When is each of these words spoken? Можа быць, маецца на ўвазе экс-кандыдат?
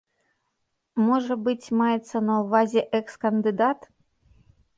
Можа 1.09 1.33
быць, 1.47 1.73
маецца 1.81 2.17
на 2.31 2.39
ўвазе 2.45 2.81
экс-кандыдат? 3.01 3.79